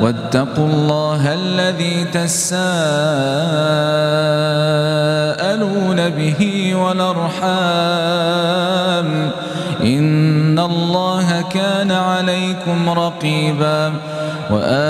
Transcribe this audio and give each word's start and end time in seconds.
واتقوا 0.00 0.66
الله 0.66 1.34
الذي 1.34 2.04
تساءلون 2.04 2.60
به 6.08 6.74
والأرحام. 6.74 7.70
إن 9.84 10.58
الله 10.58 11.44
كان 11.50 11.90
عليكم 11.90 12.90
رقيبا. 12.90 13.92
وآتوا 14.50 14.80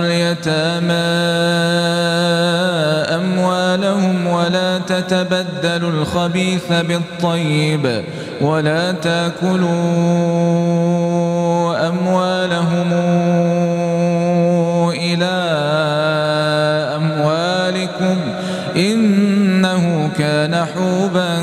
اليتامى 0.00 1.32
اموالهم 3.92 4.26
ولا 4.26 4.78
تتبدلوا 4.78 5.90
الخبيث 5.90 6.72
بالطيب 6.72 8.04
ولا 8.40 8.92
تأكلوا 8.92 9.68
أموالهم 11.88 12.92
إلى 14.92 15.34
أموالكم 16.96 18.16
إنه 18.76 20.10
كان 20.18 20.54
حوبا 20.54 21.38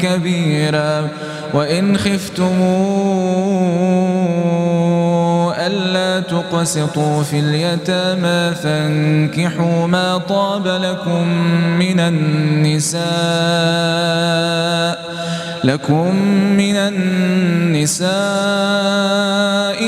كبيرا 0.00 1.08
وإن 1.54 1.96
خفتموا 1.98 3.04
ألا 5.58 6.20
تقسطوا 6.20 7.22
في 7.22 7.38
اليتامى 7.38 8.54
فانكحوا 8.54 9.86
ما 9.86 10.18
طاب 10.18 10.66
لكم 10.66 11.28
من 11.78 12.00
النساء 12.00 13.04
لكم 15.64 16.16
من 16.56 16.76
النساء 16.76 18.10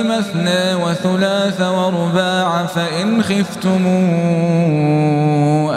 مثنى 0.04 0.74
وثلاث 0.74 1.60
ورباع 1.60 2.66
فإن 2.66 3.22
خفتموا 3.22 3.86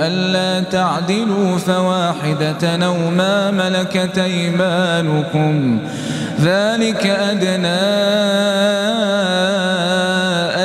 ألا 0.07 0.59
تعدلوا 0.69 1.57
فواحدة 1.57 2.85
أو 2.85 3.09
ما 3.09 3.51
ملكت 3.51 4.17
أيمانكم. 4.17 5.79
ذلك 6.41 7.05
أدنى 7.05 7.79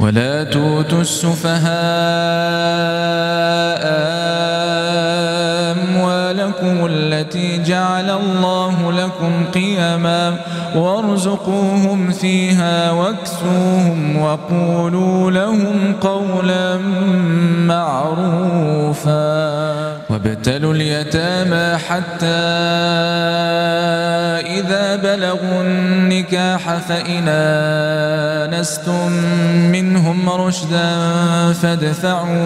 ولا 0.00 0.44
توتوا 0.44 1.00
السفهاء 1.00 1.72
أموالكم 5.72 6.86
التي 6.86 7.62
جعل 7.62 8.10
الله 8.10 8.92
لكم 8.92 9.44
قيما 9.54 10.36
وارزقوهم 10.74 12.10
فيها 12.10 12.90
واكسوهم 12.90 14.16
وقولوا 14.22 15.30
لهم 15.30 15.94
قولا 16.00 16.78
معروفا. 17.66 19.12
وابتلوا 20.24 20.74
اليتامى 20.74 21.78
حتى 21.78 22.26
إذا 24.60 24.96
بلغوا 24.96 25.62
النكاح 25.62 26.76
فإن 26.76 27.28
آنستم 28.48 29.12
منهم 29.72 30.30
رشدا 30.30 30.92
فادفعوا 31.52 32.36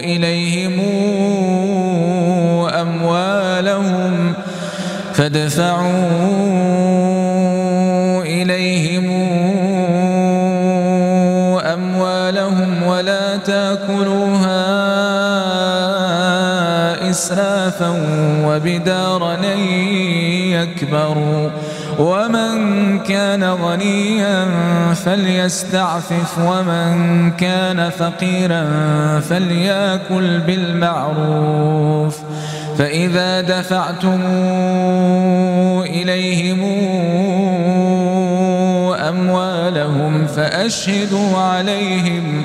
إليهم 0.00 0.80
أموالهم 2.68 4.34
فادفعوا 5.14 5.92
إليهم 8.22 9.10
أموالهم 11.60 12.82
ولا 12.82 13.36
تاكلوها 13.36 14.35
إسرافا 17.10 17.92
وبدارا 18.44 19.36
يكبروا. 20.50 21.50
ومن 21.98 22.98
كان 22.98 23.44
غنيا 23.44 24.46
فليستعفف 24.94 26.38
ومن 26.38 27.30
كان 27.30 27.90
فقيرا 27.90 28.64
فليأكل 29.20 30.38
بالمعروف. 30.38 32.18
فإذا 32.78 33.40
دفعتم 33.40 34.20
إليهم 35.82 36.60
أموالهم 39.08 40.26
فأشهدوا 40.26 41.38
عليهم. 41.38 42.44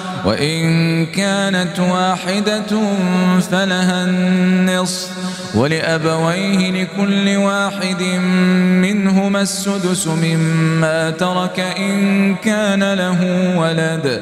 وإن 0.25 1.05
كانت 1.05 1.79
واحدة 1.79 2.81
فلها 3.51 4.03
النصف 4.05 5.09
ولأبويه 5.55 6.71
لكل 6.71 7.37
واحد 7.37 8.03
منهم 8.81 9.11
منهما 9.11 9.41
السدس 9.41 10.07
مما 10.07 11.09
ترك 11.09 11.59
إن 11.59 12.35
كان 12.35 12.93
له 12.93 13.19
ولد 13.57 14.21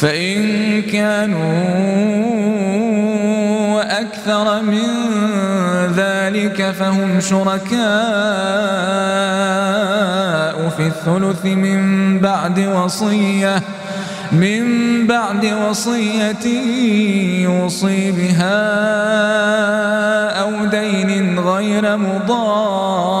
فإن 0.00 0.82
كانوا 0.82 1.50
أكثر 4.00 4.62
من 4.62 4.86
ذلك 5.96 6.70
فهم 6.70 7.20
شركاء 7.20 7.80
في 10.76 10.86
الثلث 10.86 11.44
من 11.44 12.18
بعد 12.18 12.58
وصية 12.58 13.62
من 14.32 14.66
بعد 15.06 15.46
وصية 15.68 16.46
يوصي 17.44 18.12
بها 18.12 18.60
أو 20.40 20.64
دين 20.66 21.38
غير 21.38 21.96
مضار. 21.96 23.20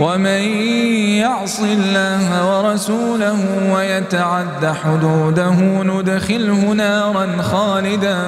ومن 0.00 0.42
يعص 1.18 1.60
الله 1.60 2.26
ورسوله 2.50 3.72
ويتعد 3.72 4.66
حدوده 4.84 5.82
ندخله 5.82 6.72
نارا 6.72 7.42
خالدا 7.42 8.18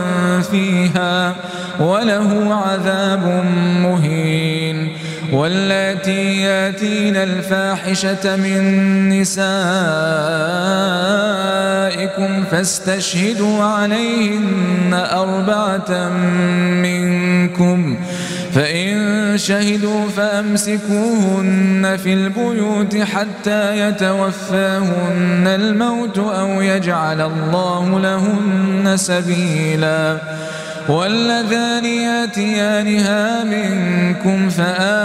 فيها 0.51 1.35
وله 1.81 2.55
عذاب 2.55 3.45
مهين 3.83 4.97
واللاتي 5.33 6.43
ياتين 6.43 7.17
الفاحشة 7.17 8.37
من 8.37 9.09
نسائكم 9.09 9.47
فاستشهدوا 12.51 13.63
عليهن 13.63 14.95
أربعة 14.95 16.09
منكم 16.83 17.97
فإن 18.57 19.39
شهدوا 19.39 20.09
فأمسكوهن 20.09 21.97
في 22.03 22.13
البيوت 22.13 22.97
حتى 22.97 23.89
يتوفاهن 23.89 25.47
الموت 25.47 26.19
أو 26.19 26.61
يجعل 26.61 27.21
الله 27.21 28.01
لهن 28.01 28.97
سبيلاً. 28.97 30.19
واللذان 30.89 31.85
ياتيانها 31.85 33.45
منكم 33.45 34.49
فآذوهما 34.49 35.01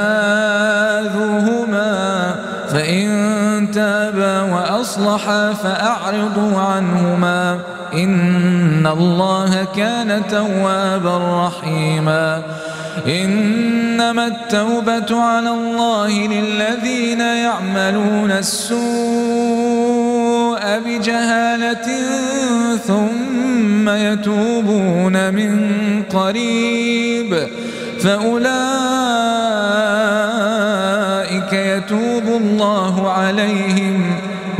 فإن 2.70 3.67
تابا 3.74 4.41
وأصلحا 4.41 5.53
فأعرضوا 5.53 6.60
عنهما. 6.62 7.60
إن 7.93 8.88
الله 8.88 9.67
كان 9.75 10.22
توابا 10.29 11.48
رحيما. 11.48 12.41
إنما 13.07 14.27
التوبة 14.27 15.21
على 15.21 15.50
الله 15.50 16.27
للذين 16.27 17.19
يعملون 17.19 18.31
السوء 18.31 18.81
بجهالة 20.86 21.88
ثم 22.77 23.89
يتوبون 23.89 25.33
من 25.33 25.71
قريب 26.03 27.48
فأولئك 28.00 28.51
يتوب 31.53 32.24
الله 32.27 33.12
عليهم 33.12 34.30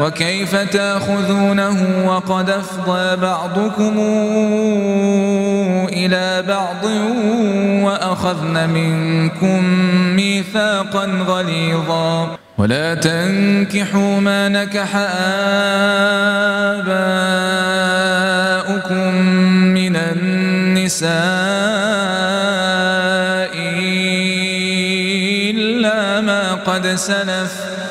وكيف 0.00 0.56
تأخذونه 0.56 2.06
وقد 2.06 2.50
أفضى 2.50 3.16
بعضكم 3.16 3.98
إلى 5.92 6.42
بعض 6.48 6.84
وأخذن 7.84 8.68
منكم 8.70 9.64
ميثاقا 10.16 11.06
غليظا. 11.26 12.36
ولا 12.58 12.94
تنكحوا 12.94 14.20
ما 14.20 14.48
نكح 14.48 14.96
آباؤكم 16.76 17.14
من 19.74 19.96
النساء 19.96 21.10
إلا 25.50 26.20
ما 26.20 26.54
قد 26.54 26.86
سلف. 26.86 27.69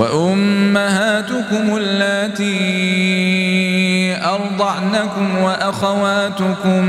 وأمهاتكم 0.00 1.76
اللاتي 1.76 2.56
أرضعنكم 4.24 5.38
وأخواتكم 5.38 6.84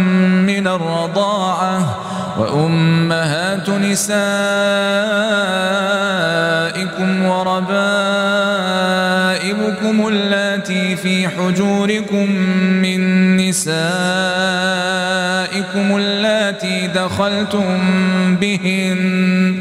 من 0.46 0.68
الرضاعة 0.68 1.98
وأمهات 2.38 3.70
نسائكم 3.70 4.12
وربائبكم 7.26 7.68
اللاتي 10.08 10.96
في 10.96 11.28
حجوركم 11.28 12.32
من 12.82 13.38
نسائكم 13.38 13.88
اللاتي 15.98 16.88
دخلتم 16.88 17.78
بهن 18.42 19.61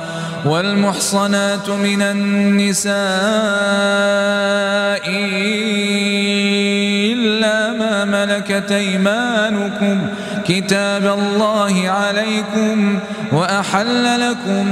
والمحصنات 0.45 1.69
من 1.69 2.01
النساء 2.01 3.01
إلا 7.11 7.73
ما 7.73 8.05
ملكت 8.05 8.71
أيمانكم. 8.71 10.07
كتاب 10.45 11.05
الله 11.05 11.89
عليكم 11.89 12.99
وأحل 13.31 14.31
لكم 14.31 14.65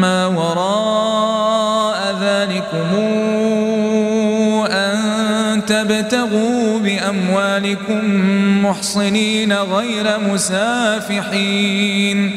ما 0.00 0.26
وراء 0.26 2.16
ذلكم 2.20 2.94
تبتغوا 5.66 6.78
بأموالكم 6.78 8.02
محصنين 8.66 9.52
غير 9.52 10.18
مسافحين 10.32 12.30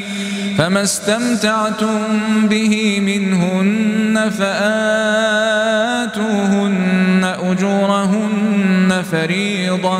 فما 0.57 0.83
استمتعتم 0.83 1.97
به 2.49 2.99
منهن 2.99 4.29
فآتوهن 4.29 5.77
أجورهن 7.43 9.03
فريضة 9.11 9.99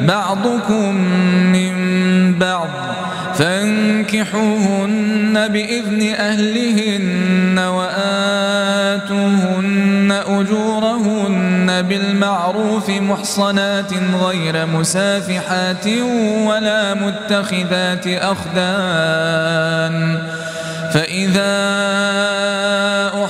بعضكم 0.00 0.94
من 1.52 1.74
بعض 2.38 2.68
فانكحوهن 3.34 5.08
بإذن 5.48 6.14
أهلهن 6.14 7.58
وآتوهن 7.58 9.10
أجورهن 10.26 11.82
بالمعروف 11.82 12.90
محصنات 12.90 13.92
غير 14.24 14.66
مسافحات 14.66 15.86
ولا 16.46 16.94
متخذات 16.94 18.06
أخدان 18.06 19.90
فإذا 20.92 21.80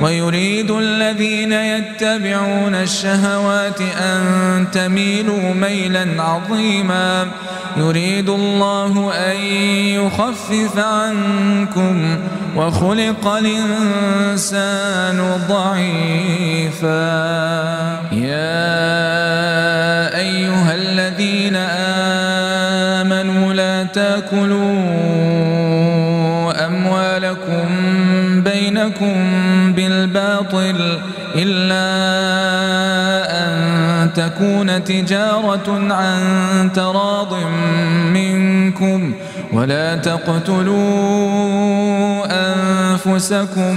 ويريد 0.00 0.70
الذين 0.70 1.52
يتبعون 1.52 2.74
الشهوات 2.74 3.80
أن 3.80 4.66
تميلوا 4.72 5.54
ميلا 5.54 6.22
عظيما. 6.22 7.26
يريد 7.76 8.28
الله 8.28 9.12
أن 9.14 9.36
يخفف 10.00 10.78
عنكم 10.78 12.18
وخلق 12.56 13.26
الإنسان 13.26 15.18
ضعيفا. 15.48 17.00
يا 18.12 18.80
أيها 20.18 20.74
الذين 20.74 21.56
آمنوا 23.00 23.54
لا 23.54 23.84
تأكلوا 23.84 24.80
أموالكم 26.66 27.66
بينكم 28.42 29.16
بالباطل 30.00 30.98
إلا 31.34 31.86
أن 33.42 34.12
تكون 34.12 34.84
تجارة 34.84 35.92
عن 35.94 36.70
تراض 36.74 37.34
منكم 38.14 39.14
ولا 39.52 39.96
تقتلوا 39.96 40.76
أنفسكم 42.30 43.76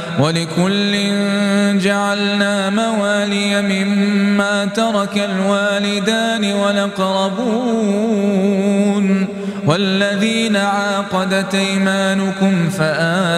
ولكل 0.19 1.11
جعلنا 1.79 2.69
موالي 2.69 3.61
مما 3.61 4.65
ترك 4.65 5.17
الوالدان 5.17 6.53
والأقربون 6.53 8.01
والذين 9.65 10.55
عاقدت 10.55 11.55
أيمانكم 11.55 12.69
فآتوهم 12.69 13.31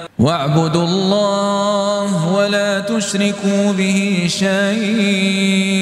واعبدوا 0.21 0.83
الله 0.83 2.33
ولا 2.33 2.79
تشركوا 2.79 3.71
به 3.73 4.25
شيئا. 4.29 5.81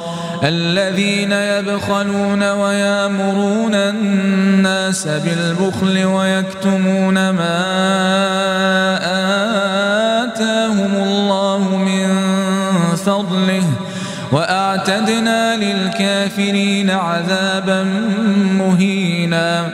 الذين 0.43 1.31
يبخلون 1.31 2.43
ويامرون 2.43 3.75
الناس 3.75 5.07
بالبخل 5.07 6.05
ويكتمون 6.05 7.29
ما 7.29 7.57
آتاهم 10.23 10.93
الله 10.95 11.77
من 11.77 12.07
فضله 12.95 13.63
وأعتدنا 14.31 15.55
للكافرين 15.57 16.89
عذابا 16.89 17.83
مهينا 18.57 19.73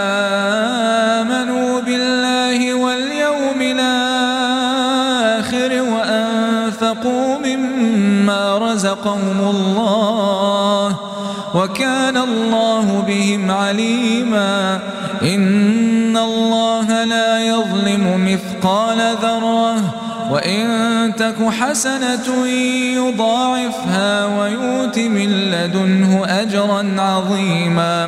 رزقهم 8.91 9.39
الله 9.39 10.95
وكان 11.55 12.17
الله 12.17 13.03
بهم 13.07 13.51
عليما. 13.51 14.79
إن 15.21 16.17
الله 16.17 17.03
لا 17.03 17.39
يظلم 17.39 18.27
مثقال 18.27 18.97
ذرة 19.21 19.75
وإن 20.31 20.65
تك 21.17 21.35
حسنة 21.59 22.47
يضاعفها 22.95 24.25
ويؤت 24.25 24.99
من 24.99 25.29
لدنه 25.29 26.25
أجرا 26.25 26.95
عظيما. 26.97 28.07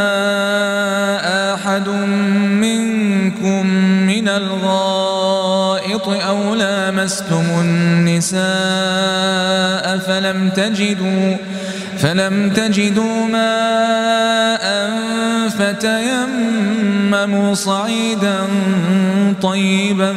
الغائط 4.41 6.07
أو 6.07 6.55
لامستم 6.55 7.45
النساء 7.59 8.41
فلم 9.97 10.49
تجدوا 10.49 11.37
فلم 11.97 12.49
تجدوا 12.49 13.27
ماء 13.27 14.91
فتيمموا 15.49 17.53
صعيدا 17.53 18.39
طيبا 19.41 20.15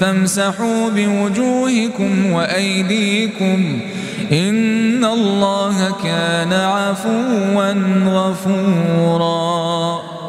فامسحوا 0.00 0.90
بوجوهكم 0.90 2.32
وأيديكم 2.32 3.80
إن 4.32 5.04
الله 5.04 5.94
كان 6.04 6.52
عفوا 6.52 7.72
غفورا. 8.06 10.11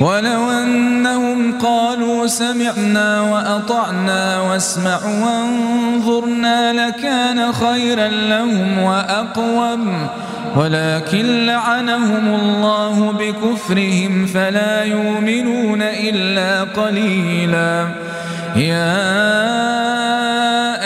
ولو 0.00 0.50
أنهم 0.50 1.58
قالوا 1.58 2.26
سمعنا 2.26 3.20
وأطعنا 3.20 4.40
واسمع 4.40 4.98
وانظرنا 5.04 6.72
لكان 6.72 7.52
خيرا 7.52 8.08
لهم 8.08 8.78
وأقوم. 8.78 10.06
ولكن 10.56 11.46
لعنهم 11.46 12.34
الله 12.34 13.12
بكفرهم 13.12 14.26
فلا 14.26 14.84
يؤمنون 14.84 15.82
إلا 15.82 16.62
قليلا. 16.62 17.88
يا 18.56 18.96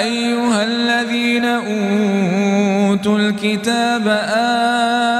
أيها 0.03 0.65
الذين 0.65 1.45
أوتوا 1.45 3.19
الكتاب 3.19 4.09
آمنوا 4.35 5.20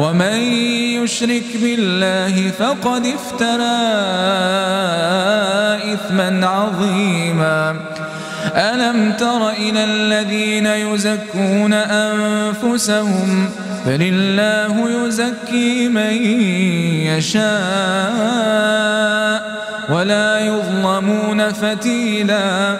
ومن 0.00 0.36
يشرك 1.02 1.44
بالله 1.62 2.50
فقد 2.58 3.06
افترى 3.06 3.80
إثما 5.94 6.46
عظيما. 6.46 7.76
ألم 8.56 9.12
تر 9.12 9.50
إلى 9.50 9.84
الذين 9.84 10.66
يزكون 10.66 11.72
أنفسهم؟ 11.72 13.50
بل 13.86 14.02
الله 14.02 15.06
يزكي 15.06 15.88
من 15.88 16.12
يشاء. 17.06 17.50
ولا 19.90 20.40
يظلمون 20.40 21.52
فتيلا. 21.52 22.78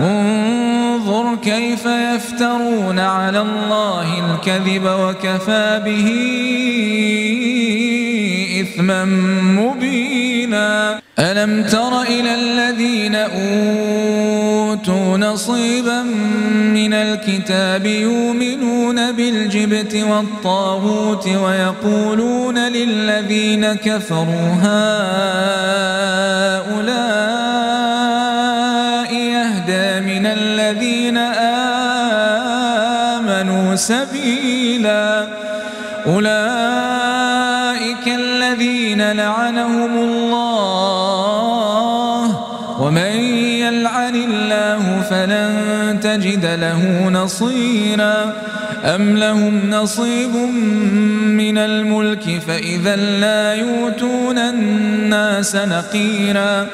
انظر 0.00 1.36
كيف 1.42 1.86
يفترون 1.86 2.98
على 2.98 3.40
الله 3.40 4.34
الكذب 4.34 4.84
وكفى 4.84 5.80
به. 5.84 6.08
إثما 8.62 9.04
مبينا. 9.58 11.00
ألم 11.18 11.64
تر 11.64 12.02
إلى 12.02 12.34
الذين 12.34 13.14
أوتوا 13.14 15.18
نصيبا 15.18 16.02
من 16.72 16.94
الكتاب 16.94 17.86
يؤمنون 17.86 19.12
بالجبت 19.12 19.94
والطاغوت 19.94 21.28
ويقولون 21.28 22.58
للذين 22.58 23.74
كفروا 23.74 24.54
هؤلاء 24.62 24.72
يهدى 29.14 30.00
من 30.00 30.26
الذين 30.26 31.16
آمنوا 33.16 33.76
سبيلا. 33.76 35.28
أولئك 36.06 36.81
لعنهم 39.16 39.98
الله 39.98 41.02
ومن 42.80 43.12
يلعن 43.62 44.14
الله 44.14 45.02
فلن 45.10 46.00
تجد 46.02 46.46
له 46.46 47.08
نصيرا 47.08 48.32
أم 48.84 49.16
لهم 49.16 49.70
نصيب 49.70 50.36
من 51.26 51.58
الملك 51.58 52.40
فإذا 52.46 52.96
لا 52.96 53.54
يؤتون 53.54 54.38
الناس 54.38 55.56
نقيرا 55.56 56.66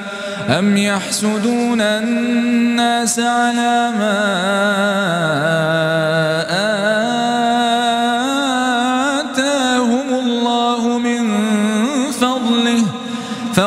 أم 0.59 0.77
يحسدون 0.77 1.81
الناس 1.81 3.19
على 3.19 3.91
ما 3.99 4.19
آتاهم 6.51 7.28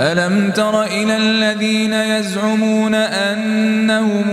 ألم 0.00 0.50
تر 0.50 0.82
إلى 0.82 1.16
الذين 1.16 1.92
يزعمون 1.92 2.94
أنهم 2.94 4.24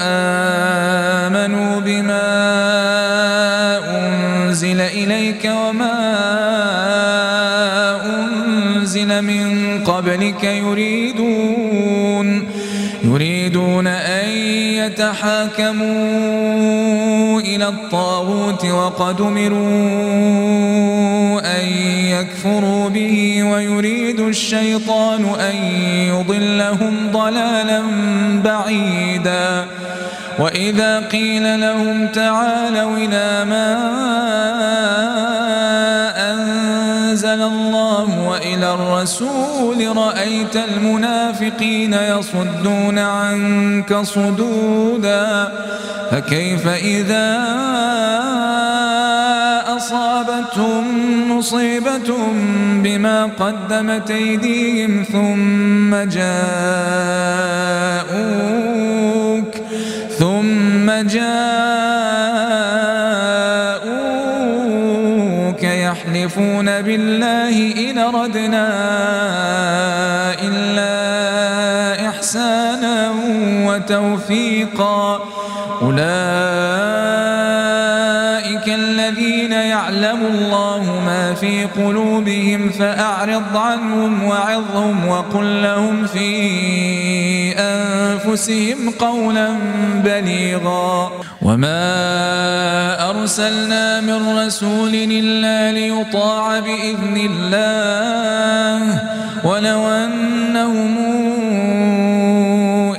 آمنوا 0.00 1.80
بما 1.80 2.22
أنزل 3.98 4.80
إليك 4.80 5.44
وما 5.44 5.92
أنزل 8.04 9.22
من 9.22 9.78
قبلك 9.84 10.44
يريدون 10.44 12.12
يريدون 13.04 13.86
أن 13.86 14.28
يتحاكموا 14.78 15.90
إلى 17.40 17.68
الطاغوت 17.68 18.64
وقد 18.64 19.20
أمروا 19.20 21.11
أن 21.62 21.68
يكفروا 22.16 22.88
به 22.88 23.42
ويريد 23.42 24.20
الشيطان 24.20 25.24
أن 25.40 25.56
يضلهم 26.12 26.94
ضلالا 27.12 27.82
بعيدا. 28.44 29.66
وإذا 30.38 31.00
قيل 31.00 31.60
لهم 31.60 32.06
تعالوا 32.06 32.96
إلى 32.96 33.44
ما 33.44 33.68
أنزل 36.32 37.42
الله 37.42 38.28
وإلى 38.28 38.74
الرسول 38.74 39.96
رأيت 39.96 40.56
المنافقين 40.56 41.94
يصدون 41.94 42.98
عنك 42.98 43.96
صدودا. 43.96 45.52
فكيف 46.10 46.68
إذا 46.68 47.28
أصابتهم 49.92 51.38
مصيبة 51.38 52.16
بما 52.82 53.24
قدمت 53.24 54.10
أيديهم 54.10 55.04
ثم 55.12 55.94
جاءوك 56.10 56.32
ثم 60.18 60.90
جاءوك 60.90 61.22
يحلفون 65.62 66.82
بالله 66.82 67.90
إن 67.90 67.98
ردنا 67.98 68.68
إلا 70.42 70.92
إحسانا 72.08 73.12
وتوفيقا 73.66 75.20
أولئك 75.82 76.51
يعلم 80.12 80.26
الله 80.26 81.00
ما 81.06 81.34
في 81.34 81.64
قلوبهم 81.64 82.70
فأعرض 82.70 83.56
عنهم 83.56 84.24
وعظهم 84.24 85.08
وقل 85.08 85.62
لهم 85.62 86.06
في 86.06 86.28
أنفسهم 87.58 88.90
قولا 88.98 89.48
بليغا. 90.04 91.12
وما 91.42 93.10
أرسلنا 93.10 94.00
من 94.00 94.38
رسول 94.38 94.94
إلا 94.94 95.72
ليطاع 95.72 96.60
بإذن 96.60 97.16
الله. 97.30 99.00
ولو 99.44 99.88
أنهم 99.88 100.96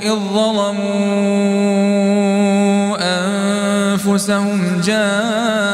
إذ 0.02 0.18
ظلموا 0.34 0.74
أنفسهم 3.00 4.80
جاءوك 4.84 5.73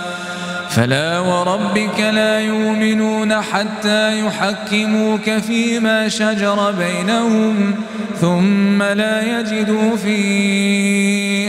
فلا 0.71 1.19
وربك 1.19 1.99
لا 1.99 2.39
يؤمنون 2.39 3.41
حتى 3.41 4.19
يحكموك 4.19 5.29
فيما 5.29 6.09
شجر 6.09 6.71
بينهم 6.71 7.73
ثم 8.21 8.83
لا 8.83 9.39
يجدوا 9.39 9.95
في 9.95 10.21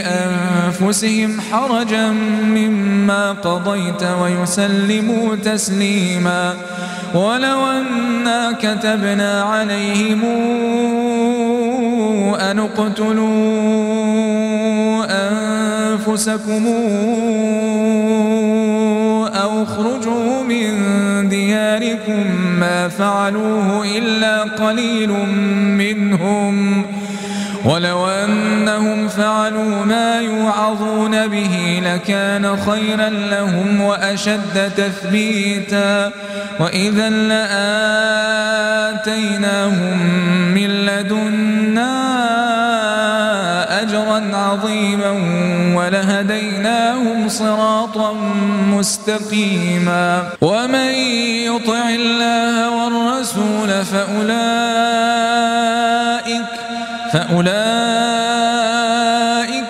أنفسهم 0.01 1.41
حرجا 1.41 2.11
مما 2.47 3.33
قضيت 3.33 4.03
ويسلموا 4.23 5.37
تسليما. 5.37 6.55
ولو 7.15 7.67
أنا 7.67 8.53
كتبنا 8.53 9.43
عليهم 9.43 10.25
أن 12.35 12.59
اقتلوا 12.59 13.23
أنفسكم 15.11 16.67
اخرجوا 19.63 20.43
من 20.43 21.29
دياركم 21.29 22.27
ما 22.61 22.89
فعلوه 22.89 23.87
إلا 23.99 24.43
قليل 24.43 25.11
منهم 25.79 26.87
ولو 27.65 28.07
أنهم 28.07 29.09
فعلوا 29.09 29.85
ما 29.85 30.21
يوعظون 30.21 31.27
به 31.29 31.83
لكان 31.85 32.57
خيرا 32.57 33.09
لهم 33.09 33.81
وأشد 33.81 34.73
تثبيتا 34.77 36.11
وإذا 36.61 37.11
لآتيناهم 38.99 39.99
من 40.55 40.69
لدنا 40.69 42.42
عظيما 44.35 45.11
ولهديناهم 45.77 47.29
صراطا 47.29 48.13
مستقيما. 48.69 50.29
ومن 50.41 50.91
يطع 51.49 51.89
الله 51.89 52.71
والرسول 52.71 53.85
فأولئك 53.85 55.03
فأولئك 57.13 57.53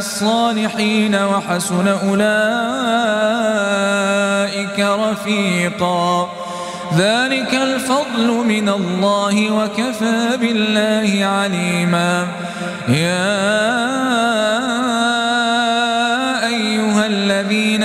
والصالحين 0.00 1.14
وحسن 1.14 1.88
أولئك 1.88 2.20
رفيقا. 4.80 6.32
ذلك 6.96 7.54
الفضل 7.54 8.28
من 8.46 8.68
الله 8.68 9.50
وكفى 9.50 10.36
بالله 10.40 11.24
عليما. 11.24 12.26
يا 12.88 13.40
أيها 16.46 17.06
الذين 17.06 17.82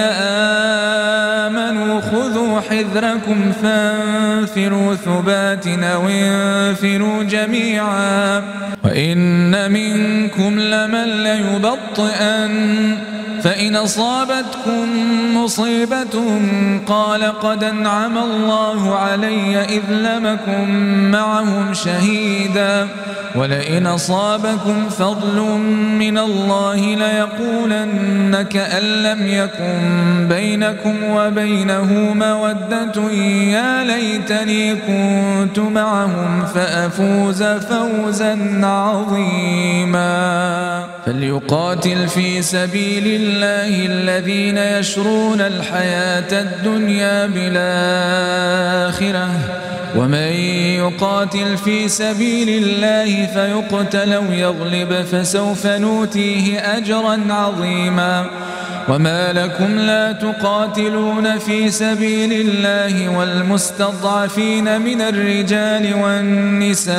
آمنوا 1.47 2.01
خذوا 2.01 2.61
حذركم 2.69 3.51
فانفروا 3.61 4.95
ثبات 4.95 5.67
أو 5.67 6.07
انفروا 6.07 7.23
جميعا. 7.23 8.43
وإن 8.85 9.71
منكم 9.71 10.59
لمن 10.59 11.23
ليبطئن 11.23 12.97
فإن 13.45 13.75
أصابتكم 13.75 14.87
مصيبة 15.37 16.39
قال 16.87 17.23
قد 17.23 17.63
أنعم 17.63 18.17
الله 18.17 18.95
علي 18.95 19.61
إذ 19.61 19.91
لمكم 19.91 20.69
معهم 21.11 21.73
شهيدا 21.73 22.87
ولئن 23.35 23.87
أصابكم 23.87 24.89
فضل 24.89 25.41
من 25.99 26.17
الله 26.17 26.75
ليقولن 26.95 28.41
كأن 28.41 28.83
لم 28.83 29.27
يكن 29.27 30.27
بينكم 30.29 30.95
وبينه 31.03 32.13
مودة 32.13 33.11
يا 33.51 33.83
ليتني 33.83 34.75
كنت 34.75 35.59
معهم 35.59 36.45
فأفوز 36.45 37.43
فوزا 37.43 38.61
عظيما 38.63 40.15
فليقاتل 41.05 42.07
في 42.07 42.41
سبيل 42.41 43.21
الله 43.21 43.85
الذين 43.85 44.57
يشرون 44.57 45.41
الحياة 45.41 46.41
الدنيا 46.41 47.25
بالآخرة. 47.25 48.55
ومن 49.95 50.31
يقاتل 50.81 51.57
في 51.57 51.89
سبيل 51.89 52.49
الله 52.49 53.25
فيقتل 53.25 54.13
أو 54.13 54.31
يغلب 54.31 55.05
فسوف 55.11 55.67
نوتيه 55.67 56.77
أجرا 56.77 57.19
عظيما. 57.29 58.25
وما 58.89 59.33
لكم 59.33 59.79
لا 59.79 60.11
تقاتلون 60.11 61.39
في 61.39 61.71
سبيل 61.71 62.33
الله 62.33 63.17
والمستضعفين 63.17 64.81
من 64.81 65.01
الرجال 65.01 65.93
والنساء 66.03 66.95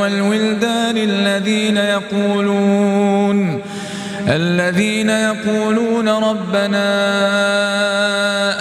والولدان 0.00 0.96
الذين 0.96 1.76
يقولون 1.76 3.62
الذين 4.28 5.10
يقولون 5.10 6.08
ربنا 6.08 6.86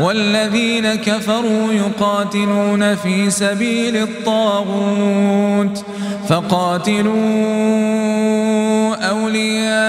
والذين 0.00 0.94
كفروا 0.94 1.72
يقاتلون 1.72 2.94
في 2.96 3.30
سبيل 3.30 3.96
الطاغوت 3.96 5.84
فقاتلوا 6.28 7.14
أولياء 9.10 9.80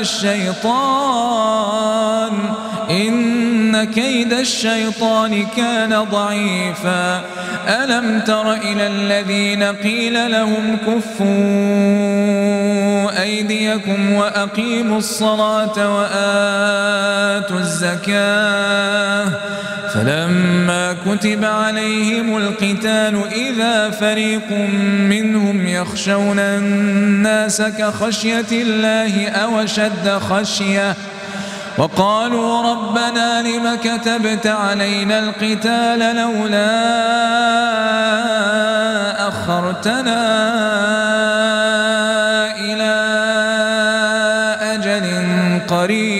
الشيطان. 0.00 1.30
كيد 3.84 4.32
الشيطان 4.32 5.46
كان 5.56 6.04
ضعيفا. 6.04 7.24
ألم 7.68 8.20
تر 8.20 8.52
إلى 8.52 8.86
الذين 8.86 9.62
قيل 9.62 10.30
لهم 10.32 10.76
كفوا 10.86 11.30
أيديكم 13.22 14.12
وأقيموا 14.12 14.98
الصلاة 14.98 15.98
وآتوا 15.98 17.58
الزكاة. 17.58 19.26
فلما 19.94 20.96
كتب 21.06 21.44
عليهم 21.44 22.36
القتال 22.36 23.22
إذا 23.32 23.90
فريق 23.90 24.50
منهم 25.08 25.66
يخشون 25.66 26.38
الناس 26.38 27.62
كخشية 27.62 28.46
الله 28.52 29.28
أو 29.28 29.66
شد 29.66 30.08
خشية 30.08 30.96
وقالوا 31.80 32.72
ربنا 32.72 33.42
لم 33.42 33.74
كتبت 33.74 34.46
علينا 34.46 35.18
القتال 35.18 36.16
لولا 36.16 36.70
أخرتنا 39.28 40.20
إلى 42.60 42.94
أجل 44.72 45.06
قريب. 45.68 46.19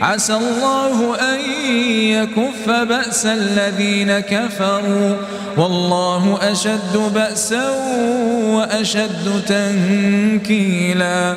عسى 0.00 0.34
الله 0.34 1.16
أن 1.34 1.40
يكف 1.90 2.70
بأس 2.70 3.26
الذين 3.26 4.20
كفروا. 4.20 5.16
والله 5.56 6.38
أشد 6.42 6.96
بأسا 7.14 7.70
وأشد 8.46 9.42
تنكيلا. 9.46 11.36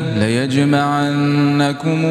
ليجمعنكم 0.51 2.05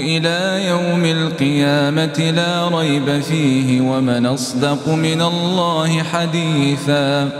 إلى 0.00 0.66
يوم 0.66 1.04
القيامة 1.04 2.32
لا 2.36 2.68
ريب 2.78 3.20
فيه 3.20 3.80
ومن 3.80 4.26
أصدق 4.26 4.88
من 4.88 5.22
الله 5.22 6.02
حديثا. 6.02 7.30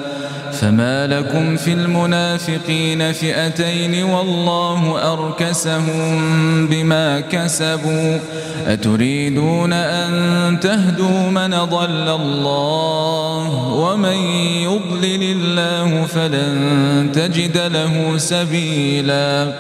فما 0.61 1.07
لكم 1.07 1.57
في 1.57 1.73
المنافقين 1.73 3.13
فئتين 3.13 4.05
والله 4.05 5.13
أركسهم 5.13 6.67
بما 6.67 7.21
كسبوا 7.21 8.19
أتريدون 8.67 9.73
أن 9.73 10.61
تهدوا 10.61 11.31
من 11.31 11.51
ضل 11.51 12.09
الله 12.09 13.73
ومن 13.73 14.17
يضلل 14.63 15.23
الله 15.23 16.07
فلن 16.07 17.11
تجد 17.15 17.59
له 17.59 18.19
سبيلا 18.19 19.53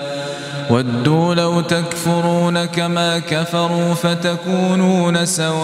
ودوا 0.71 1.35
لو 1.35 1.61
تكفرون 1.61 2.65
كما 2.65 3.19
كفروا 3.19 3.95
فتكونون 3.95 5.27
سواء 5.27 5.57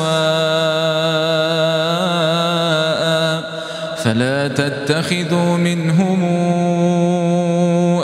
فلا 4.04 4.48
تتخذوا 4.48 5.56
منهم 5.56 6.24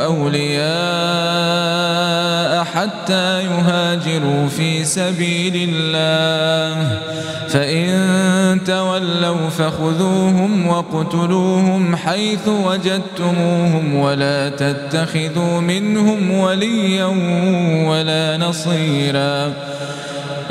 أولياء 0.01 0.69
حتى 2.65 3.43
يهاجروا 3.43 4.49
في 4.49 4.85
سبيل 4.85 5.69
الله. 5.75 6.99
فإن 7.49 8.61
تولوا 8.67 9.49
فخذوهم 9.49 10.69
وقتلوهم 10.69 11.97
حيث 11.97 12.49
وجدتموهم 12.49 13.95
ولا 13.95 14.49
تتخذوا 14.49 15.61
منهم 15.61 16.31
وليا 16.31 17.07
ولا 17.89 18.37
نصيراً. 18.37 19.53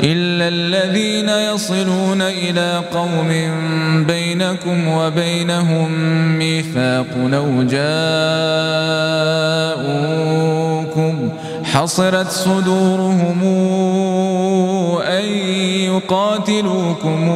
إلا 0.00 0.48
الذين 0.48 1.28
يصلون 1.28 2.22
إلى 2.22 2.82
قوم 2.94 3.28
بينكم 4.06 4.88
وبينهم 4.88 5.92
ميثاق 6.38 7.06
لو 7.16 7.62
جاءوكم 7.62 7.88
حصرت 11.64 12.30
صدورهم 12.30 13.44
أن 15.02 15.24
يقاتلوكم 15.88 17.28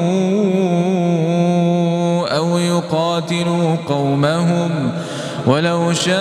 أو 2.29 2.59
يقاتلوا 2.59 3.77
قومهم 3.89 4.93
ولو 5.47 5.93
شاء 5.93 6.13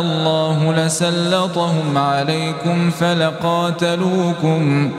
الله 0.00 0.47
لسلطهم 0.72 1.98
عليكم 1.98 2.90
فلقاتلوكم 2.90 4.90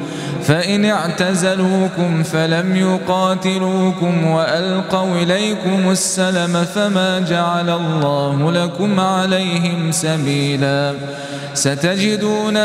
فإن 0.43 0.86
اعتزلوكم 0.86 2.24
فلم 2.24 2.76
يقاتلوكم 2.76 4.26
وألقوا 4.26 5.15
إليكم 5.15 5.91
السلم 5.91 6.65
فما 6.76 7.20
جعل 7.20 7.70
الله 7.70 8.51
لكم 8.51 8.99
عليهم 8.99 9.91
سبيلا. 9.91 10.93
ستجدون 11.53 12.57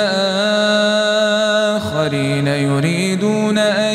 آخرين 1.77 2.47
يريدون 2.47 3.59
أن 3.59 3.95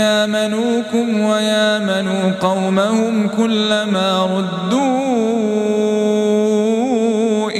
يامنوكم 0.00 1.20
ويامنوا 1.20 2.32
قومهم 2.40 3.28
كلما 3.28 4.24
ردوا 4.24 5.09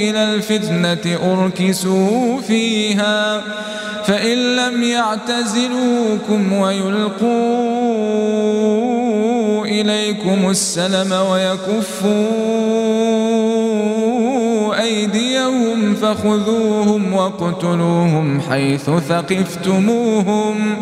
إلى 0.09 0.33
الفتنة 0.33 1.17
أركسوا 1.33 2.41
فيها 2.41 3.41
فإن 4.05 4.55
لم 4.55 4.83
يعتزلوكم 4.83 6.53
ويلقوا 6.53 7.31
إليكم 9.65 10.49
السلم 10.49 11.11
ويكفوا 11.11 12.11
أيديهم 14.81 15.95
فخذوهم 15.95 17.13
واقتلوهم 17.13 18.41
حيث 18.41 18.89
ثقفتموهم 18.89 20.77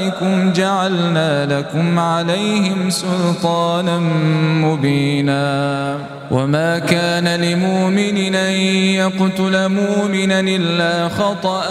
وأولئكم 0.00 0.52
جعلنا 0.52 1.58
لكم 1.58 1.98
عليهم 1.98 2.90
سلطانا 2.90 3.98
مبينا. 4.64 5.96
وما 6.30 6.78
كان 6.78 7.40
لمؤمن 7.40 8.34
أن 8.34 8.52
يقتل 8.96 9.68
مؤمنا 9.68 10.40
إلا 10.40 11.08
خطأ. 11.08 11.64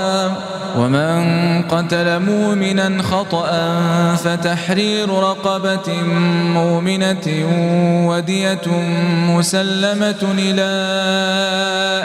ومن 0.77 1.61
قتل 1.61 2.19
مؤمنا 2.19 3.03
خطأ 3.03 3.75
فتحرير 4.15 5.09
رقبة 5.09 6.03
مؤمنة 6.53 7.27
ودية 8.07 8.67
مسلمة 9.29 10.23
إلى 10.37 10.69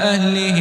أهله. 0.04 0.60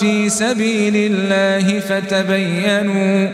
في 0.00 0.28
سبيل 0.28 0.96
الله 0.96 1.80
فتبينوا 1.80 3.28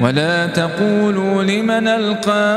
ولا 0.00 0.46
تقولوا 0.46 1.42
لمن 1.42 1.88
ألقى 1.88 2.56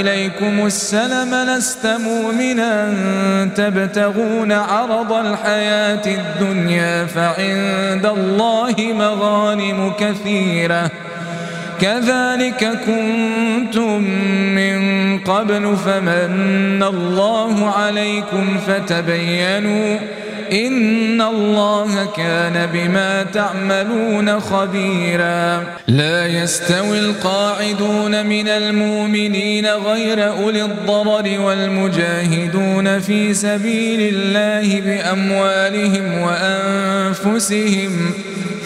إليكم 0.00 0.66
السلم 0.66 1.34
لست 1.34 1.86
مؤمنا 1.86 2.94
تبتغون 3.56 4.52
عرض 4.52 5.12
الحياة 5.12 6.06
الدنيا 6.06 7.06
فعند 7.06 8.06
الله 8.06 8.74
مغانم 8.78 9.92
كثيرة. 10.00 10.90
كذلك 11.80 12.78
كنتم 12.86 14.00
من 14.54 14.78
قبل 15.18 15.76
فمن 15.76 16.82
الله 16.82 17.70
عليكم 17.70 18.58
فتبينوا 18.66 19.98
إن 20.52 21.20
الله 21.20 22.06
كان 22.16 22.68
بما 22.72 23.22
تعملون 23.22 24.40
خبيرا. 24.40 25.64
لا 25.88 26.26
يستوي 26.26 26.98
القاعدون 26.98 28.26
من 28.26 28.48
المؤمنين 28.48 29.66
غير 29.66 30.28
أولي 30.28 30.64
الضرر 30.64 31.40
والمجاهدون 31.40 32.98
في 33.00 33.34
سبيل 33.34 34.14
الله 34.14 34.80
بأموالهم 34.80 36.18
وأنفسهم. 36.18 38.12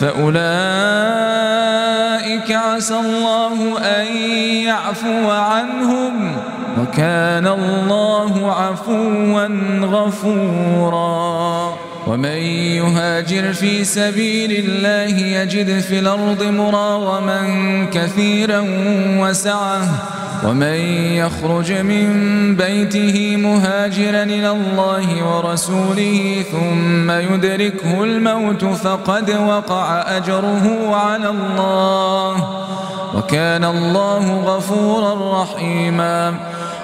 فأولئك 0.00 0.46
عسى 2.52 2.94
الله 2.94 3.78
أن 3.78 4.06
يعفو 4.66 5.30
عنهم 5.30 6.36
وكان 6.80 7.46
الله 7.46 8.52
عفوا 8.52 9.48
غفورا. 9.82 11.74
ومن 12.06 12.38
يهاجر 12.78 13.52
في 13.52 13.84
سبيل 13.84 14.64
الله 14.64 15.16
يجد 15.18 15.80
في 15.80 15.98
الأرض 15.98 16.42
مراغما 16.42 17.40
كثيرا 17.92 18.64
وسعة. 19.18 19.80
ومن 20.44 20.78
يخرج 21.18 21.72
من 21.72 22.06
بيته 22.56 23.36
مهاجرا 23.36 24.22
إلى 24.22 24.50
الله 24.50 25.36
ورسوله 25.36 26.44
ثم 26.52 27.10
يدركه 27.10 28.04
الموت 28.04 28.64
فقد 28.64 29.30
وقع 29.30 30.16
أجره 30.16 30.96
على 30.96 31.28
الله. 31.28 32.34
وكان 33.14 33.64
الله 33.64 34.40
غفورا 34.40 35.42
رحيما. 35.42 36.34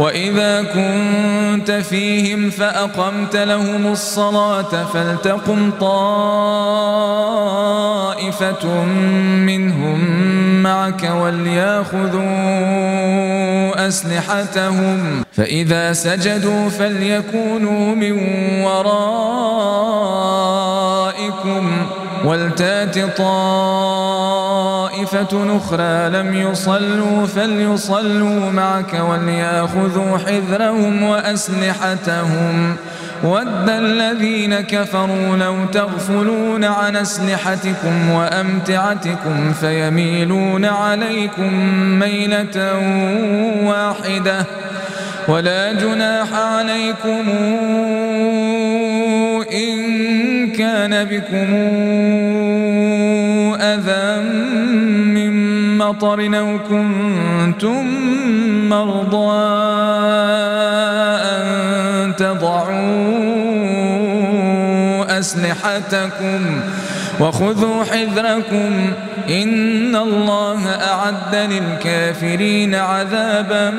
وإذا 0.00 0.62
كنت 0.62 1.70
فيهم 1.70 2.50
فأقمت 2.50 3.36
لهم 3.36 3.92
الصلاة 3.92 4.84
فلتقم 4.92 5.70
طائفة 5.80 6.04
منهم 9.46 10.00
معك 10.62 11.10
وليأخذوا 11.20 12.20
أسلحتهم. 13.88 15.24
فإذا 15.32 15.92
سجدوا 15.92 16.68
فليكونوا 16.68 17.94
من 17.94 18.12
ورائكم. 18.64 19.00
ولتات 22.24 22.98
طائفة 23.16 23.56
أخرى 25.56 26.08
لم 26.08 26.34
يصلوا 26.34 27.26
فليصلوا 27.26 28.50
معك 28.50 28.94
وليأخذوا 29.08 30.18
حذرهم 30.18 31.02
وأسلحتهم. 31.02 32.76
ود 33.24 33.68
الذين 33.68 34.60
كفروا 34.60 35.36
لو 35.36 35.64
تغفلون 35.72 36.64
عن 36.64 36.96
أسلحتكم 36.96 38.10
وأمتعتكم 38.10 39.52
فيميلون 39.52 40.64
عليكم 40.64 41.54
ميلة 41.98 42.78
واحدة. 43.64 44.46
ولا 45.28 45.72
جناح 45.72 46.34
عليكم 46.34 47.28
كان 50.80 51.04
بكم 51.04 51.50
أذى 53.60 54.22
من 55.14 55.32
مطر 55.78 56.38
أو 56.38 56.58
كنتم 56.58 57.86
مرضى 58.68 59.32
أن 61.36 62.16
تضعوا 62.16 62.78
أسلحتكم 65.18 66.60
وخذوا 67.20 67.84
حذركم 67.84 68.92
إن 69.30 69.96
الله 69.96 70.68
أعد 70.68 71.34
للكافرين 71.34 72.74
عذابا 72.74 73.70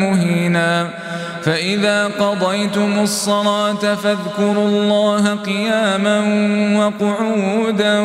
مهينا 0.00 0.88
فإذا 1.42 2.06
قضيتم 2.06 2.98
الصلاة 2.98 3.94
فاذكروا 3.94 4.68
الله 4.68 5.34
قياما 5.34 6.20
وقعودا 6.78 8.00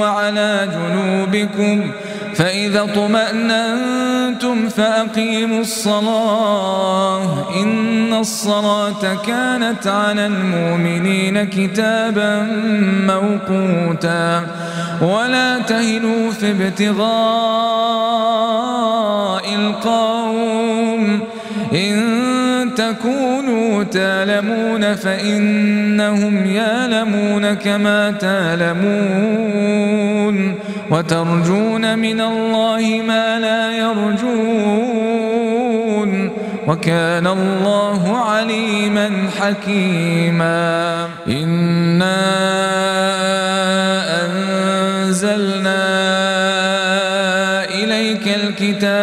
وعلى 0.00 0.68
جنوبكم 0.72 1.90
فإذا 2.34 2.86
طمأننتم 2.94 4.68
فأقيموا 4.68 5.60
الصلاة 5.60 7.22
إن 7.62 8.14
الصلاة 8.14 9.14
كانت 9.26 9.86
على 9.86 10.26
المؤمنين 10.26 11.44
كتابا 11.44 12.46
موقوتا 13.06 14.46
ولا 15.02 15.58
تهنوا 15.58 16.30
في 16.30 16.50
ابتغاء 16.50 17.06
القوم 19.54 21.20
إن 21.72 22.15
تكونوا 22.92 23.82
تالمون 23.82 24.94
فإنهم 24.94 26.46
يالمون 26.46 27.54
كما 27.54 28.10
تالمون 28.10 29.56
وترجون 30.90 31.98
من 31.98 32.20
الله 32.20 33.02
ما 33.06 33.38
لا 33.38 33.72
يرجون 33.72 35.26
وكان 36.66 37.26
الله 37.26 38.16
عليما 38.16 39.10
حكيما 39.40 41.08
إنا 41.28 42.16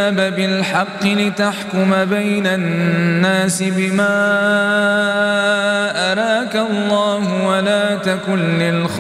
الكتاب 0.09 0.35
بالحق 0.35 1.05
لتحكم 1.05 2.05
بين 2.05 2.47
الناس 2.47 3.63
بما 3.63 4.09
أراك 6.11 6.55
الله 6.55 7.47
ولا 7.47 7.95
تكن 7.95 8.59
للخائنين 8.59 8.99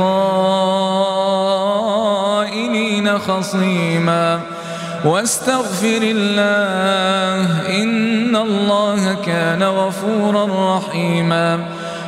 خصيما. 3.19 4.39
واستغفر 5.05 6.01
الله 6.01 7.69
إن 7.83 8.35
الله 8.35 9.17
كان 9.25 9.63
غفورا 9.63 10.77
رحيما. 10.77 11.59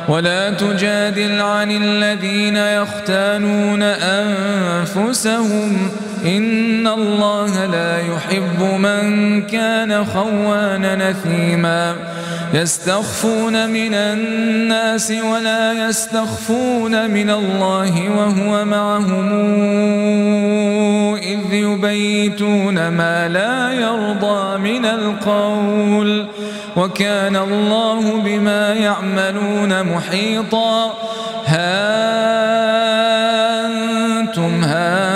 ولا 0.08 0.50
تجادل 0.50 1.40
عن 1.40 1.70
الذين 1.70 2.56
يختانون 2.56 3.82
أنفسهم 3.82 5.90
إن 6.26 6.86
الله 6.86 7.66
لا 7.66 8.00
يحب 8.00 8.62
من 8.78 9.42
كان 9.42 10.04
خوانا 10.04 11.10
نثيما. 11.10 11.96
يستخفون 12.54 13.70
من 13.70 13.94
الناس 13.94 15.10
ولا 15.10 15.88
يستخفون 15.88 17.10
من 17.10 17.30
الله 17.30 18.10
وهو 18.10 18.64
معهم 18.64 19.32
إذ 21.16 21.52
يبيتون 21.52 22.88
ما 22.88 23.28
لا 23.28 23.72
يرضى 23.72 24.58
من 24.58 24.84
القول. 24.84 26.26
وكان 26.76 27.36
الله 27.36 28.20
بما 28.20 28.72
يعملون 28.72 29.82
محيطا. 29.82 30.94
ها 31.46 32.06
أنتم 33.66 34.64
هؤلاء 34.64 35.15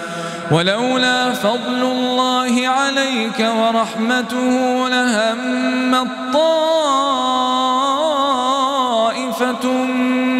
ولولا 0.51 1.33
فضل 1.33 1.81
الله 1.81 2.67
عليك 2.67 3.47
ورحمته 3.57 4.89
لهم 4.89 5.95
الطائفة 5.95 6.51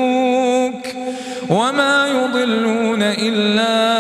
وما 1.50 2.08
يضلون 2.08 3.02
إلا 3.02 3.94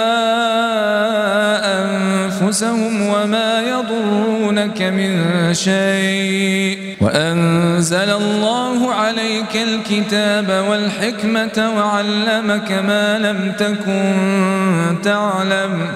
أنفسهم 1.83 3.01
وما 3.01 3.61
يضرونك 4.63 4.81
من 4.81 5.53
شيء. 5.53 6.97
وأنزل 7.01 8.09
الله 8.09 8.93
عليك 8.93 9.55
الكتاب 9.55 10.65
والحكمة 10.69 11.71
وعلمك 11.77 12.71
ما 12.71 13.19
لم 13.19 13.51
تكن 13.59 14.95
تعلم. 15.03 15.87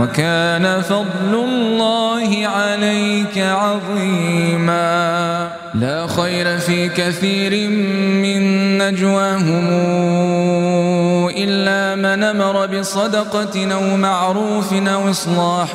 وكان 0.00 0.82
فضل 0.82 1.34
الله 1.34 2.46
عليك 2.46 3.38
عظيما. 3.38 4.82
لا 5.74 6.06
خير 6.06 6.58
في 6.58 6.88
كثير 6.88 7.70
من 8.22 8.42
نجواهم 8.78 9.68
إلا 11.28 11.96
من 11.96 12.22
أمر 12.22 12.66
بصدقة 12.66 13.72
أو 13.72 13.96
معروف 13.96 14.72
أو 14.72 15.10
إصلاح 15.10 15.74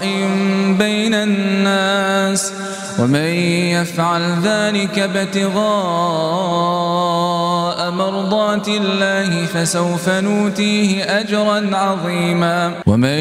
بين 0.80 1.14
الناس. 1.14 2.54
ومن 3.00 3.30
يفعل 3.78 4.22
ذلك 4.43 5.00
ابتغاء 5.00 5.58
مرضات 7.91 8.68
الله 8.68 9.45
فسوف 9.45 10.10
نوتيه 10.10 11.20
أجرا 11.20 11.70
عظيما. 11.74 12.72
ومن 12.86 13.20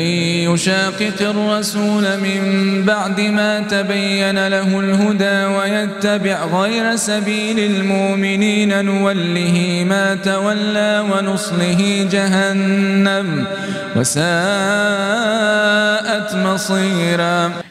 يشاقق 0.49 1.21
الرسول 1.21 2.21
من 2.21 2.41
بعد 2.85 3.21
ما 3.21 3.61
تبين 3.61 4.49
له 4.49 4.81
الهدى 4.81 5.45
ويتبع 5.57 6.45
غير 6.45 6.97
سبيل 6.97 7.59
المؤمنين 7.59 8.85
نوله 8.85 9.85
ما 9.89 10.15
تولى 10.15 11.05
ونصله 11.11 12.09
جهنم 12.11 13.45
وساءت 13.97 14.27
مصيرا. 16.35 17.53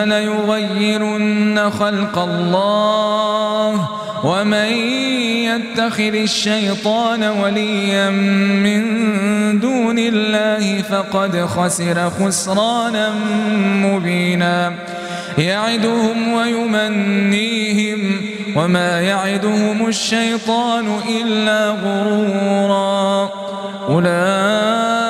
فليغيرن 0.00 1.70
خلق 1.70 2.18
الله 2.18 3.88
ومن 4.24 4.70
يتخذ 5.44 6.14
الشيطان 6.14 7.22
وليا 7.24 8.10
من 8.10 8.82
دون 9.60 9.98
الله 9.98 10.82
فقد 10.82 11.44
خسر 11.46 12.10
خسرانا 12.10 13.14
مبينا. 13.84 14.72
يعدهم 15.38 16.32
ويمنيهم 16.32 18.20
وما 18.56 19.00
يعدهم 19.00 19.86
الشيطان 19.86 20.86
إلا 21.08 21.70
غرورا. 21.70 23.30
أولئك 23.88 25.09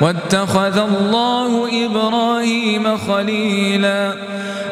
واتخذ 0.00 0.78
الله 0.78 1.84
إبراهيم 1.86 2.96
خليلا. 2.96 4.14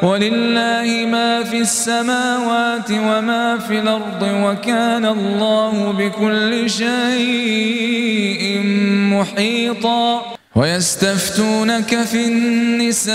ولله 0.02 1.06
ما 1.10 1.42
في 1.44 1.58
السماوات 1.58 2.90
وما 2.90 3.58
في 3.58 3.78
الأرض 3.78 4.22
وكان 4.22 5.06
الله 5.06 5.92
بكل 5.98 6.70
شيء 6.70 8.60
محيطا. 9.12 10.22
ويستفتونك 10.56 12.02
في 12.02 12.26
النساء. 12.26 13.12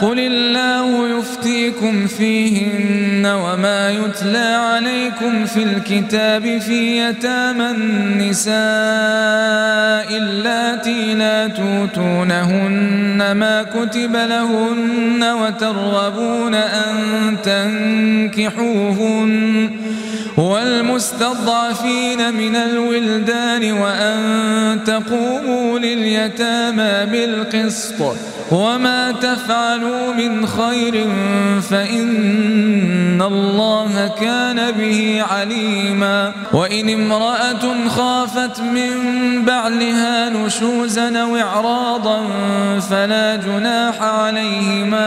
قل 0.00 0.18
الله 0.18 1.18
يفتيكم 1.18 2.06
فيهن 2.06 3.05
وما 3.34 3.90
يتلى 3.90 4.38
عليكم 4.38 5.46
في 5.46 5.62
الكتاب 5.62 6.58
في 6.58 6.98
يتامى 6.98 7.70
النساء 7.70 8.56
اللاتي 10.18 11.14
لا 11.14 11.48
توتونهن 11.48 13.32
ما 13.32 13.62
كتب 13.62 14.16
لهن 14.16 15.24
وترغبون 15.24 16.54
أن 16.54 16.96
تنكحوهن 18.36 19.70
والمستضعفين 20.36 22.34
من 22.34 22.56
الولدان 22.56 23.72
وأن 23.72 24.84
تقوموا 24.86 25.78
لليتامى 25.78 27.10
بالقسط 27.10 28.16
وما 28.50 29.12
تفعلوا 29.12 30.14
من 30.14 30.46
خير 30.46 31.08
فإن 31.70 33.22
الله 33.22 34.14
كان 34.20 34.70
به 34.70 35.24
عليما 35.30 36.32
وإن 36.52 36.88
امرأة 36.90 37.88
خافت 37.88 38.60
من 38.60 38.92
بعلها 39.44 40.28
نشوزا 40.30 41.24
وإعراضا 41.24 42.20
فلا 42.90 43.36
جناح 43.36 44.02
عليهما 44.02 45.06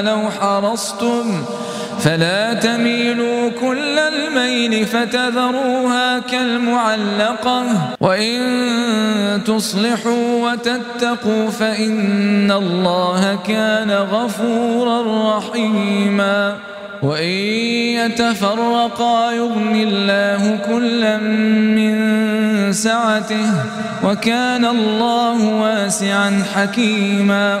ولو 0.00 0.30
حرصتم 0.40 1.44
فلا 2.00 2.54
تميلوا 2.54 3.50
كل 3.60 3.98
الميل 3.98 4.86
فتذروها 4.86 6.18
كالمعلقة. 6.18 7.64
وإن 8.00 8.40
تصلحوا 9.46 10.50
وتتقوا 10.50 11.50
فإن 11.50 12.50
الله 12.50 13.38
كان 13.48 13.90
غفورا 13.90 15.36
رحيما. 15.36 16.56
وإن 17.02 17.38
يتفرقا 18.00 19.32
يغن 19.32 19.76
الله 19.76 20.58
كلا 20.66 21.16
من 21.76 22.72
سعته 22.72 23.50
وكان 24.04 24.64
الله 24.64 25.44
واسعا 25.44 26.42
حكيما. 26.54 27.60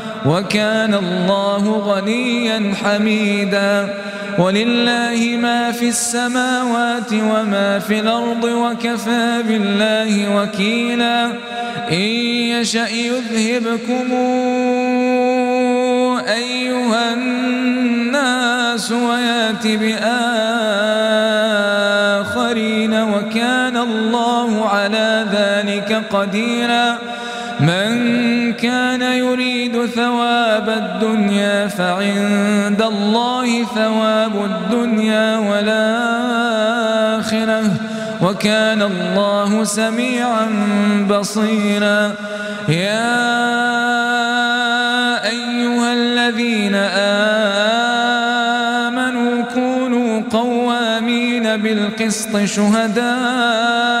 وكان 0.25 0.93
الله 0.93 1.63
غنيا 1.77 2.73
حميدا. 2.83 3.93
ولله 4.37 5.37
ما 5.41 5.71
في 5.71 5.87
السماوات 5.89 7.13
وما 7.13 7.79
في 7.79 7.99
الأرض 7.99 8.43
وكفى 8.43 9.43
بالله 9.47 10.35
وكيلا. 10.37 11.25
إن 11.91 12.07
يشأ 12.55 12.87
يذهبكم 12.87 14.13
أيها 16.27 17.13
الناس 17.13 18.91
ويأت 18.91 19.67
بآخرين 19.67 20.13
وكان 22.93 23.77
الله 23.77 24.69
على 24.69 25.25
ذلك 25.31 26.03
قديرا. 26.11 26.97
من 27.59 28.53
كان 28.53 29.01
يريد 29.01 29.50
ثواب 29.87 30.69
الدنيا 30.69 31.67
فعند 31.67 32.81
الله 32.81 33.63
ثواب 33.63 34.45
الدنيا 34.45 35.37
والآخرة. 35.37 36.01
وكان 38.21 38.81
الله 38.81 39.63
سميعا 39.63 40.47
بصيرا. 41.09 42.11
يا 42.69 43.31
أيها 45.25 45.93
الذين 45.93 46.75
آمنوا 48.85 49.41
كونوا 49.53 50.21
قوامين 50.31 51.57
بالقسط 51.57 52.37
شهداء. 52.37 54.00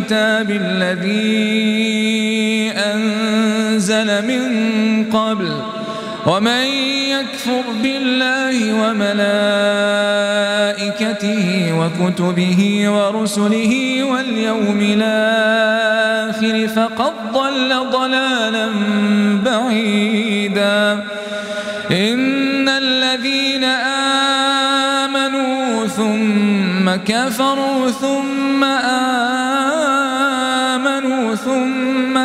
والكتاب 0.00 0.50
الذي 0.50 1.12
أنزل 2.76 4.26
من 4.26 4.44
قبل 5.12 5.52
ومن 6.26 6.64
يكفر 7.10 7.62
بالله 7.82 8.72
وملائكته 8.82 9.42
وكتبه 11.78 12.88
ورسله 12.88 14.04
واليوم 14.04 14.80
الآخر 14.80 16.68
فقد 16.68 17.12
ضل 17.32 17.90
ضلالا 17.92 18.68
بعيدا. 19.44 21.04
إن 21.90 22.68
الذين 22.68 23.64
آمنوا 25.04 25.86
ثم 25.86 26.90
كفروا 27.06 27.90
ثم 27.90 28.64
آمنوا 28.64 29.29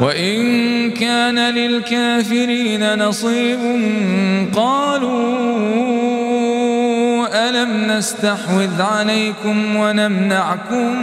وإن 0.00 0.90
كان 0.90 1.38
للكافرين 1.54 2.98
نصيب 2.98 3.58
قالوا 4.54 5.56
ألم 7.48 7.92
نستحوذ 7.92 8.82
عليكم 8.82 9.76
ونمنعكم 9.76 11.02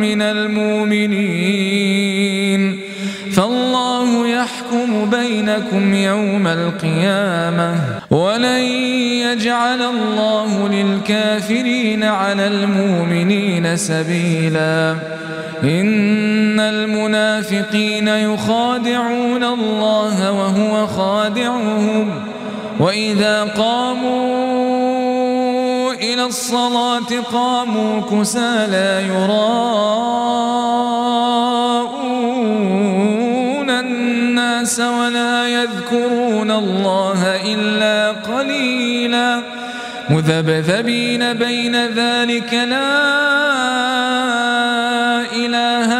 من 0.00 0.22
المؤمنين 0.22 1.70
فالله 3.36 4.28
يحكم 4.28 5.10
بينكم 5.10 5.94
يوم 5.94 6.46
القيامة 6.46 7.74
ولن 8.10 8.60
يجعل 9.24 9.82
الله 9.82 10.68
للكافرين 10.68 12.04
على 12.04 12.46
المؤمنين 12.46 13.76
سبيلا. 13.76 14.96
إن 15.62 16.60
المنافقين 16.60 18.08
يخادعون 18.08 19.44
الله 19.44 20.32
وهو 20.32 20.86
خادعهم. 20.86 22.22
وإذا 22.80 23.44
قاموا 23.44 24.40
إلى 25.92 26.24
الصلاة 26.24 27.20
قاموا 27.32 28.00
كسى 28.00 28.66
لا 28.70 29.00
يراءون. 29.00 30.40
الناس 34.60 34.80
ولا 34.80 35.48
يذكرون 35.48 36.50
الله 36.50 37.40
إلا 37.54 38.10
قليلا. 38.10 39.42
مذبذبين 40.10 41.32
بين 41.32 41.76
ذلك 41.86 42.54
لا 42.54 42.90
إله 45.32 45.99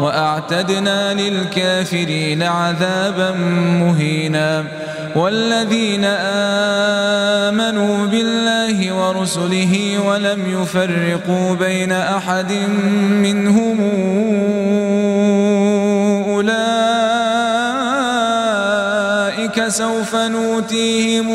وأعتدنا 0.00 1.14
للكافرين 1.14 2.42
عذابا 2.42 3.30
مهينا 3.80 4.64
والذين 5.16 6.04
آمنوا 7.50 8.06
بالله 8.06 8.92
ورسله 8.92 9.98
ولم 10.06 10.62
يفرقوا 10.62 11.54
بين 11.54 11.92
أحد 11.92 12.52
منهم 13.12 13.80
أولئك 16.28 16.68
سوف 19.68 20.14
نوتيهم 20.14 21.28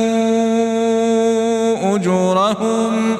أجورهم 1.95 3.17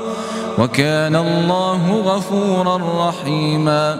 وكان 0.58 1.16
الله 1.16 1.91
غفورا 1.91 3.08
رحيما 3.10 4.00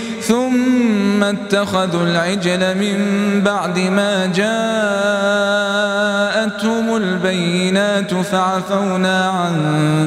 ثم 0.31 1.23
اتخذوا 1.23 2.03
العجل 2.03 2.77
من 2.77 2.97
بعد 3.45 3.79
ما 3.79 4.25
جاءتهم 6.35 6.95
البينات 6.95 8.13
فعفونا 8.13 9.29
عن 9.29 9.55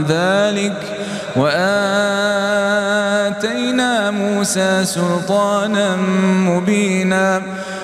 ذلك 0.09 0.97
وآتينا 1.37 1.61
موسى 4.11 4.85
سلطانا 4.85 5.97
مبينا 6.49 7.43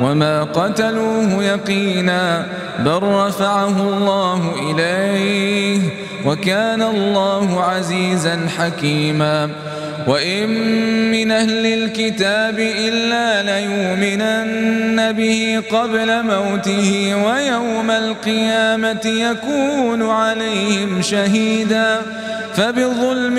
وما 0.00 0.42
قتلوه 0.42 1.44
يقينا 1.44 2.46
بل 2.78 3.02
رفعه 3.02 3.80
الله 3.80 4.54
إليه 4.70 5.80
وكان 6.26 6.82
الله 6.82 7.60
عزيزا 7.64 8.48
حكيما 8.58 9.50
وإن 10.06 10.48
من 11.10 11.30
أهل 11.30 11.66
الكتاب 11.66 12.58
إلا 12.58 13.42
ليؤمنن 13.42 15.12
به 15.12 15.62
قبل 15.70 16.22
موته 16.22 17.14
ويوم 17.26 17.90
القيامة 17.90 19.00
يكون 19.04 20.10
عليهم 20.10 21.02
شهيدا 21.02 22.00
فبظلم 22.54 23.34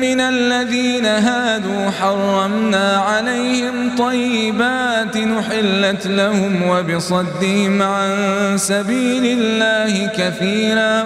من 0.00 0.20
الذين 0.20 1.06
هادوا 1.06 1.90
حرمنا 1.90 2.96
عليهم 2.96 3.96
طيبات 3.96 5.16
نحلت 5.16 6.06
لهم 6.06 6.68
وبصدهم 6.68 7.82
عن 7.82 8.08
سبيل 8.56 9.38
الله 9.38 10.06
كثيرا 10.16 11.04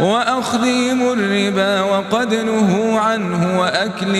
وأخذهم 0.00 1.12
الربا 1.12 1.80
وقد 1.80 2.34
نهوا 2.34 3.00
عنه 3.00 3.60
وأكلهم 3.60 4.19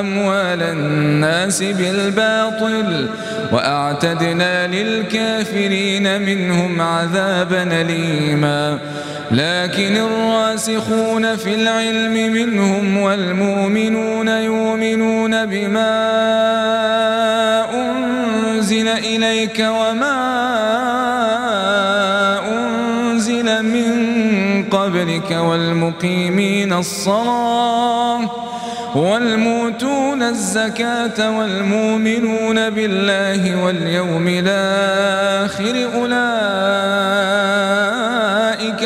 أموال 0.00 0.62
الناس 0.62 1.62
بالباطل 1.62 3.08
وأعتدنا 3.52 4.66
للكافرين 4.66 6.22
منهم 6.22 6.80
عذابا 6.80 7.80
أليما. 7.80 8.78
لكن 9.30 9.96
الراسخون 9.96 11.36
في 11.36 11.54
العلم 11.54 12.32
منهم 12.32 12.96
والمؤمنون 12.98 14.28
يؤمنون 14.28 15.46
بما 15.46 15.94
أنزل 17.74 18.88
إليك 18.88 19.58
وما 19.68 20.14
أنزل 20.14 21.13
قبلك 24.74 25.30
والمقيمين 25.30 26.72
الصلاة 26.72 28.20
والموتون 28.94 30.22
الزكاة 30.22 31.38
والمؤمنون 31.38 32.70
بالله 32.70 33.64
واليوم 33.64 34.28
الآخر 34.28 35.88
أولئك 35.94 36.12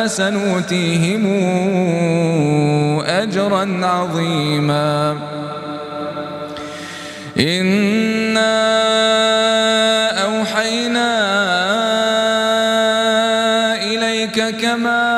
سنؤتيهم 0.06 1.22
أجرا 3.00 3.80
عظيما. 3.82 5.16
إنا 7.38 8.68
كما 14.50 15.17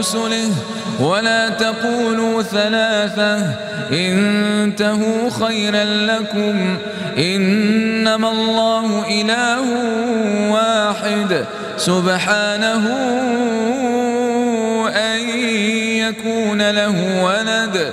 ورسله 0.00 0.50
ولا 1.00 1.48
تقولوا 1.48 2.42
ثلاثة 2.42 3.54
انتهوا 3.92 5.30
خيرا 5.30 5.84
لكم 5.84 6.78
إنما 7.18 8.30
الله 8.30 9.04
إله 9.08 9.60
واحد 10.52 11.44
سبحانه 11.76 12.84
أن 14.88 15.20
يكون 15.98 16.70
له 16.70 17.24
ولد 17.24 17.92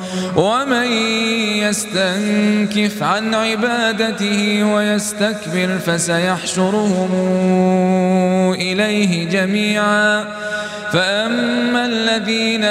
ومن 0.35 0.91
يستنكف 1.57 3.03
عن 3.03 3.35
عبادته 3.35 4.63
ويستكبر 4.63 5.79
فسيحشرهم 5.85 7.11
إليه 8.53 9.29
جميعا. 9.29 10.25
فأما 10.93 11.85
الذين 11.85 12.63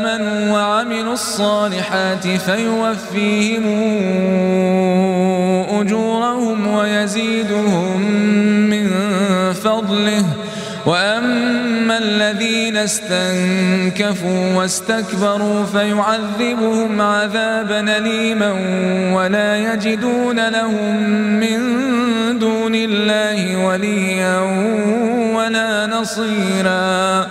آمنوا 0.00 0.52
وعملوا 0.52 1.12
الصالحات 1.12 2.26
فيوفيهم 2.26 3.64
أجورهم 5.80 6.66
ويزيدهم 6.66 8.02
الذين 11.98 12.76
استنكفوا 12.76 14.54
واستكبروا 14.54 15.64
فيعذبهم 15.64 17.00
عذابا 17.00 17.96
أليما 17.96 18.52
ولا 19.12 19.56
يجدون 19.56 20.48
لهم 20.48 21.02
من 21.40 21.58
دون 22.38 22.74
الله 22.74 23.56
وليا 23.66 24.38
ولا 25.34 25.86
نصيرا. 25.86 27.26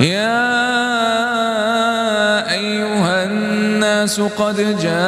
يا 0.00 0.62
أيها 2.52 3.24
الناس 3.24 4.20
قد 4.20 4.56
جاءكم 4.82 5.02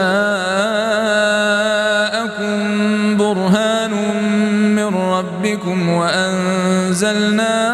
برهان 3.16 3.90
من 4.76 4.94
ربكم 4.94 5.88
وأنزلنا 5.88 7.73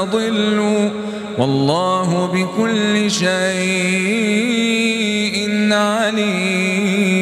تضلوا 0.00 0.90
والله 1.38 2.26
بكل 2.26 3.10
شيء 3.10 3.28
عليم. 5.72 7.19